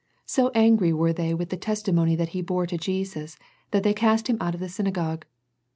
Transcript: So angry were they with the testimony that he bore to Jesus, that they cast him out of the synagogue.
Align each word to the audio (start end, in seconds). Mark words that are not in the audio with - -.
So 0.25 0.49
angry 0.55 0.91
were 0.93 1.13
they 1.13 1.35
with 1.35 1.49
the 1.51 1.57
testimony 1.57 2.15
that 2.15 2.29
he 2.29 2.41
bore 2.41 2.65
to 2.65 2.75
Jesus, 2.75 3.37
that 3.69 3.83
they 3.83 3.93
cast 3.93 4.27
him 4.27 4.37
out 4.41 4.55
of 4.55 4.59
the 4.59 4.67
synagogue. 4.67 5.25